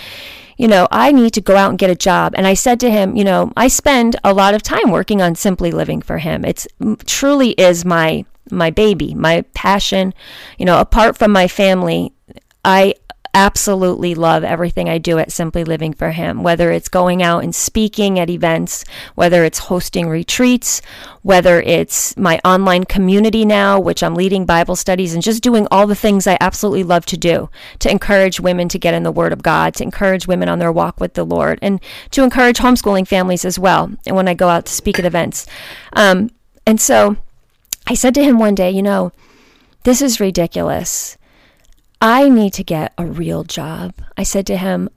[0.58, 2.34] you know, I need to go out and get a job.
[2.36, 5.34] And I said to him, you know, I spend a lot of time working on
[5.34, 6.44] simply living for him.
[6.44, 6.68] It's
[7.06, 10.12] truly is my my baby, my passion.
[10.58, 12.12] You know, apart from my family,
[12.64, 12.94] I
[13.34, 17.54] absolutely love everything I do at Simply Living for Him, whether it's going out and
[17.54, 20.82] speaking at events, whether it's hosting retreats,
[21.22, 25.86] whether it's my online community now, which I'm leading Bible studies and just doing all
[25.86, 29.32] the things I absolutely love to do to encourage women to get in the Word
[29.32, 33.08] of God, to encourage women on their walk with the Lord, and to encourage homeschooling
[33.08, 33.90] families as well.
[34.06, 35.46] And when I go out to speak at events.
[35.94, 36.30] Um,
[36.66, 37.16] and so
[37.86, 39.12] I said to him one day, you know,
[39.84, 41.16] this is ridiculous.
[42.02, 43.94] I need to get a real job.
[44.16, 44.88] I said to him,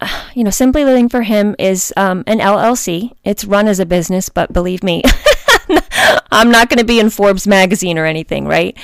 [0.34, 3.12] you know, Simply Living for him is um, an LLC.
[3.24, 5.02] It's run as a business, but believe me,
[6.30, 8.76] I'm not going to be in Forbes magazine or anything, right?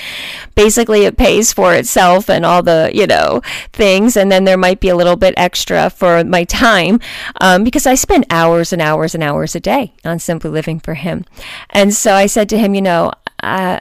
[0.55, 3.43] Basically, it pays for itself and all the, you know,
[3.75, 4.17] things.
[4.17, 6.99] And then there might be a little bit extra for my time
[7.43, 10.95] um, because I spend hours and hours and hours a day on Simply Living for
[10.95, 11.27] him.
[11.69, 13.13] And so I said to him, you know,
[13.43, 13.81] uh,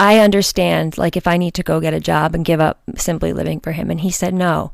[0.00, 3.34] I understand, like, if I need to go get a job and give up simply
[3.34, 3.90] living for Him.
[3.90, 4.72] And he said, No,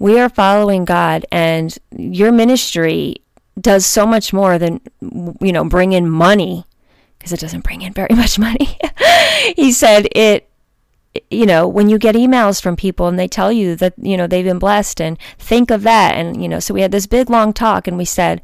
[0.00, 3.22] we are following God, and your ministry
[3.58, 4.80] does so much more than,
[5.40, 6.64] you know, bring in money,
[7.18, 8.76] because it doesn't bring in very much money.
[9.54, 10.50] he said, It,
[11.30, 14.26] you know, when you get emails from people and they tell you that, you know,
[14.26, 16.16] they've been blessed, and think of that.
[16.16, 18.42] And, you know, so we had this big long talk, and we said,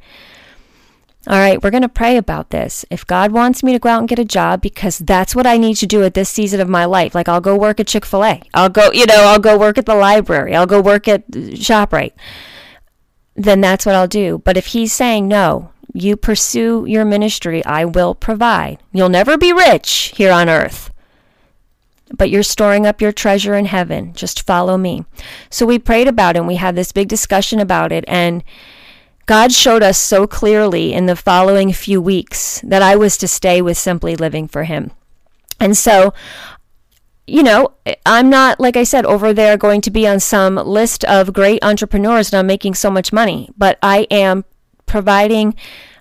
[1.26, 2.84] all right, we're going to pray about this.
[2.90, 5.56] If God wants me to go out and get a job because that's what I
[5.56, 8.04] need to do at this season of my life, like I'll go work at Chick
[8.04, 11.08] fil A, I'll go, you know, I'll go work at the library, I'll go work
[11.08, 12.12] at ShopRite,
[13.34, 14.42] then that's what I'll do.
[14.44, 18.82] But if He's saying, no, you pursue your ministry, I will provide.
[18.92, 20.92] You'll never be rich here on earth,
[22.12, 24.12] but you're storing up your treasure in heaven.
[24.12, 25.06] Just follow me.
[25.48, 28.04] So we prayed about it and we had this big discussion about it.
[28.08, 28.44] And
[29.26, 33.62] God showed us so clearly in the following few weeks that I was to stay
[33.62, 34.90] with Simply Living for Him.
[35.60, 36.12] And so,
[37.26, 37.72] you know,
[38.04, 41.64] I'm not, like I said, over there going to be on some list of great
[41.64, 44.44] entrepreneurs and I'm making so much money, but I am
[44.87, 45.54] providing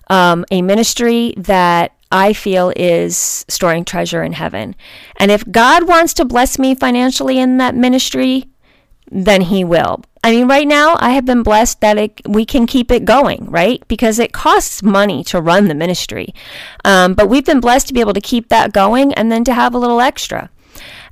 [0.08, 4.76] um, a ministry that I feel is storing treasure in heaven.
[5.16, 8.44] And if God wants to bless me financially in that ministry,
[9.14, 10.02] then He will.
[10.24, 13.44] I mean, right now I have been blessed that it, we can keep it going,
[13.44, 13.86] right?
[13.88, 16.34] Because it costs money to run the ministry.
[16.84, 19.54] Um, but we've been blessed to be able to keep that going and then to
[19.54, 20.50] have a little extra.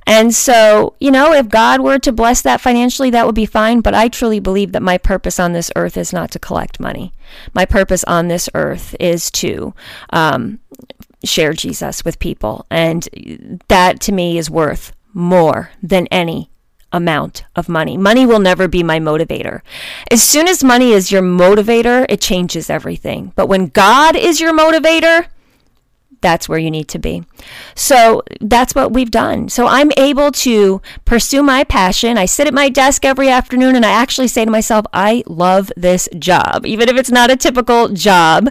[0.05, 3.81] And so, you know, if God were to bless that financially, that would be fine.
[3.81, 7.13] But I truly believe that my purpose on this earth is not to collect money.
[7.53, 9.73] My purpose on this earth is to
[10.09, 10.59] um,
[11.23, 12.65] share Jesus with people.
[12.69, 16.49] And that to me is worth more than any
[16.93, 17.97] amount of money.
[17.97, 19.61] Money will never be my motivator.
[20.09, 23.33] As soon as money is your motivator, it changes everything.
[23.35, 25.27] But when God is your motivator,
[26.21, 27.25] that's where you need to be.
[27.75, 29.49] So that's what we've done.
[29.49, 32.17] So I'm able to pursue my passion.
[32.17, 35.71] I sit at my desk every afternoon and I actually say to myself, I love
[35.75, 36.65] this job.
[36.65, 38.49] Even if it's not a typical job,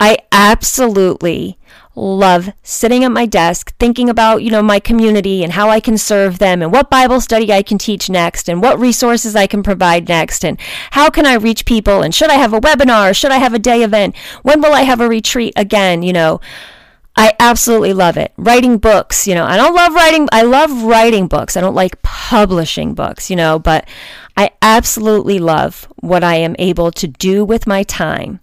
[0.00, 1.56] I absolutely
[1.96, 5.96] love sitting at my desk thinking about you know my community and how I can
[5.96, 9.62] serve them and what Bible study I can teach next and what resources I can
[9.62, 13.30] provide next and how can I reach people and should I have a webinar should
[13.30, 16.40] I have a day event when will I have a retreat again you know
[17.16, 18.32] I absolutely love it.
[18.36, 21.56] Writing books, you know, I don't love writing, I love writing books.
[21.56, 23.86] I don't like publishing books, you know, but
[24.36, 28.40] I absolutely love what I am able to do with my time.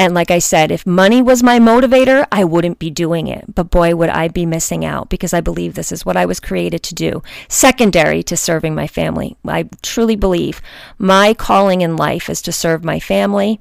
[0.00, 3.52] And like I said, if money was my motivator, I wouldn't be doing it.
[3.52, 6.38] But boy, would I be missing out because I believe this is what I was
[6.38, 9.36] created to do, secondary to serving my family.
[9.46, 10.62] I truly believe
[10.98, 13.60] my calling in life is to serve my family,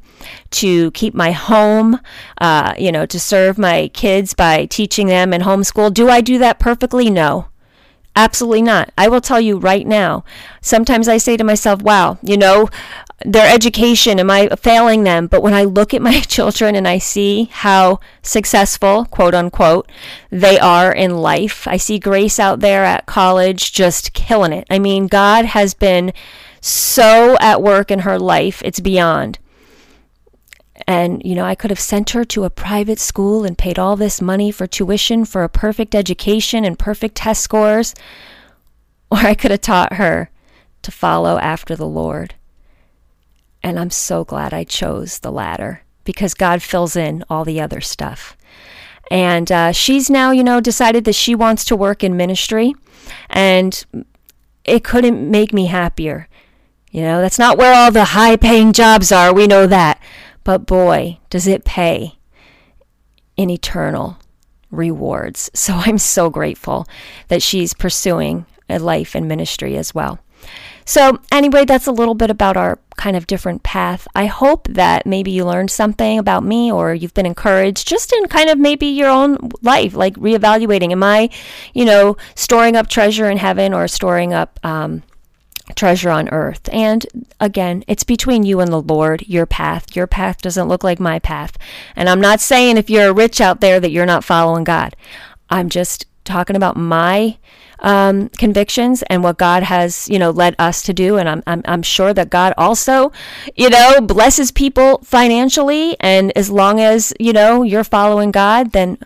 [0.51, 1.99] to keep my home,
[2.39, 5.91] uh, you know, to serve my kids by teaching them in homeschool.
[5.91, 7.09] Do I do that perfectly?
[7.09, 7.47] No.
[8.17, 8.91] Absolutely not.
[8.97, 10.23] I will tell you right now.
[10.59, 12.67] Sometimes I say to myself, wow, you know,
[13.23, 15.27] their education, am I failing them?
[15.27, 19.91] But when I look at my children and I see how successful, quote unquote,
[20.31, 24.65] they are in life, I see Grace out there at college just killing it.
[24.67, 26.11] I mean, God has been
[26.59, 29.37] so at work in her life, it's beyond.
[30.85, 33.95] And, you know, I could have sent her to a private school and paid all
[33.95, 37.93] this money for tuition for a perfect education and perfect test scores.
[39.09, 40.29] Or I could have taught her
[40.81, 42.35] to follow after the Lord.
[43.63, 47.79] And I'm so glad I chose the latter because God fills in all the other
[47.79, 48.35] stuff.
[49.09, 52.73] And uh, she's now, you know, decided that she wants to work in ministry.
[53.29, 53.85] And
[54.65, 56.27] it couldn't make me happier.
[56.91, 59.33] You know, that's not where all the high paying jobs are.
[59.33, 60.01] We know that.
[60.47, 62.19] But boy, does it pay
[63.35, 64.17] in eternal
[64.71, 65.51] rewards.
[65.57, 66.87] So I'm so grateful
[67.27, 70.19] that she's pursuing a life in ministry as well.
[70.85, 74.07] So, anyway, that's a little bit about our kind of different path.
[74.15, 78.27] I hope that maybe you learned something about me or you've been encouraged just in
[78.27, 80.93] kind of maybe your own life, like reevaluating.
[80.93, 81.29] Am I,
[81.73, 85.03] you know, storing up treasure in heaven or storing up, um,
[85.75, 86.69] treasure on earth.
[86.71, 87.05] And
[87.39, 89.95] again, it's between you and the Lord, your path.
[89.95, 91.57] Your path doesn't look like my path.
[91.95, 94.95] And I'm not saying if you're rich out there that you're not following God.
[95.49, 97.37] I'm just talking about my
[97.79, 101.17] um, convictions and what God has, you know, led us to do.
[101.17, 103.11] And I'm, I'm, I'm sure that God also,
[103.55, 105.95] you know, blesses people financially.
[105.99, 108.97] And as long as, you know, you're following God, then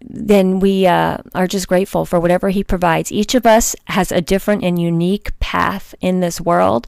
[0.00, 3.12] then we uh, are just grateful for whatever He provides.
[3.12, 6.86] Each of us has a different and unique path in this world,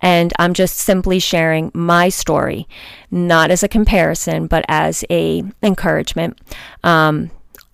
[0.00, 2.68] and I'm just simply sharing my story,
[3.10, 6.38] not as a comparison, but as a encouragement.
[6.84, 7.30] Um,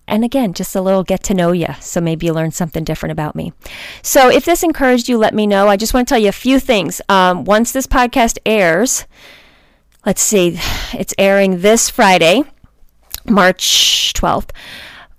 [0.09, 1.67] and again, just a little get to know you.
[1.79, 3.53] So maybe you learn something different about me.
[4.01, 5.67] So if this encouraged you, let me know.
[5.67, 6.99] I just want to tell you a few things.
[7.09, 9.05] Um, once this podcast airs,
[10.05, 10.59] let's see,
[10.93, 12.43] it's airing this Friday.
[13.29, 14.51] March 12th.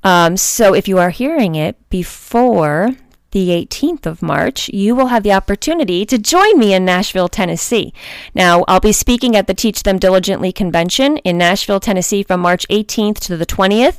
[0.03, 2.91] Um, so if you are hearing it before
[3.33, 7.93] the 18th of March, you will have the opportunity to join me in Nashville, Tennessee.
[8.35, 12.67] Now, I'll be speaking at the Teach Them Diligently convention in Nashville, Tennessee from March
[12.69, 13.99] 18th to the 20th.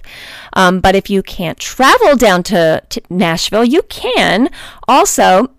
[0.53, 4.49] Um, but if you can't travel down to, to Nashville, you can
[4.87, 5.51] also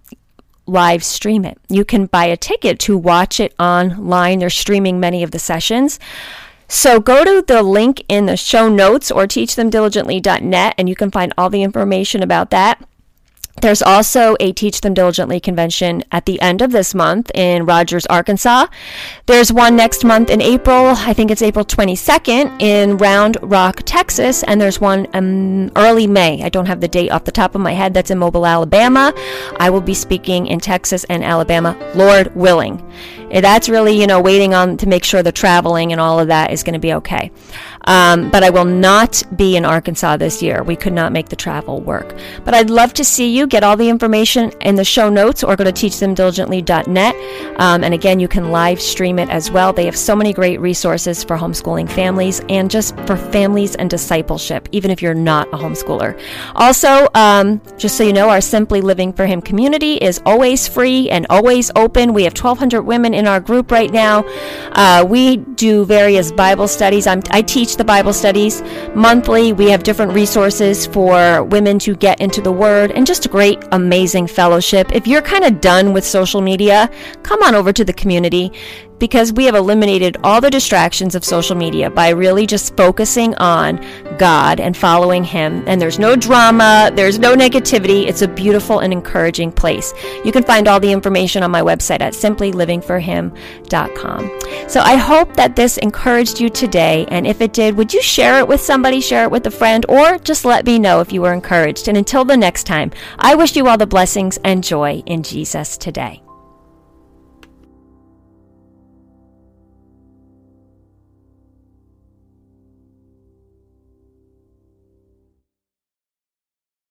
[0.67, 1.59] live stream it.
[1.69, 4.39] You can buy a ticket to watch it online.
[4.39, 5.99] They're streaming many of the sessions.
[6.75, 11.35] So go to the link in the show notes or teachthemdiligently.net and you can find
[11.37, 12.83] all the information about that.
[13.61, 18.07] There's also a Teach Them Diligently convention at the end of this month in Rogers,
[18.07, 18.69] Arkansas.
[19.27, 24.43] There's one next month in April, I think it's April 22nd, in Round Rock, Texas.
[24.43, 26.43] And there's one um, early May.
[26.43, 27.93] I don't have the date off the top of my head.
[27.93, 29.13] That's in Mobile, Alabama.
[29.61, 32.83] I will be speaking in Texas and Alabama, Lord willing.
[33.41, 36.53] That's really, you know, waiting on to make sure the traveling and all of that
[36.53, 37.31] is going to be okay.
[37.85, 40.63] Um, but I will not be in Arkansas this year.
[40.63, 42.17] We could not make the travel work.
[42.45, 43.47] But I'd love to see you.
[43.47, 47.61] Get all the information in the show notes or go to teachthemdiligently.net.
[47.61, 49.73] Um, and again, you can live stream it as well.
[49.73, 54.69] They have so many great resources for homeschooling families and just for families and discipleship,
[54.73, 56.21] even if you're not a homeschooler.
[56.55, 61.11] Also, um, just so you know, our Simply Living for Him community is always free
[61.11, 62.13] and always open.
[62.13, 64.25] We have 1,200 women in our group right now.
[64.73, 67.07] Uh, we do various Bible studies.
[67.07, 68.63] I'm, I teach the Bible studies
[68.95, 69.53] monthly.
[69.53, 73.63] We have different resources for women to get into the Word and just a great,
[73.71, 74.93] amazing fellowship.
[74.93, 76.91] If you're kind of done with social media,
[77.23, 78.53] come on over to the community
[79.03, 83.85] because we have eliminated all the distractions of social media by really just focusing on
[84.17, 85.65] God and following Him.
[85.67, 88.07] And there's no drama, there's no negativity.
[88.07, 89.93] It's a beautiful and encouraging place.
[90.25, 94.41] You can find all the information on my website at simplylivingforhim.com.
[94.69, 97.05] So I hope that this encouraged you today.
[97.09, 99.85] And if it did, would you share it with somebody, share it with a friend,
[99.89, 101.89] or just let me know if you were encouraged.
[101.89, 105.77] And until the next time, I wish you all the blessings and joy in Jesus
[105.77, 106.22] today.